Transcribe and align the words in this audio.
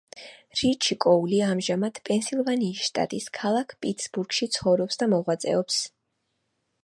რიჩი 0.59 0.95
კოული 1.03 1.41
ამჟამად 1.47 1.99
პენსილვანიის 2.09 2.81
შტატის 2.87 3.29
ქალქ 3.39 3.77
პიტსბურგში 3.85 4.47
ცხოვრობს 4.57 5.01
და 5.03 5.11
მოღვაწეობს. 5.15 5.81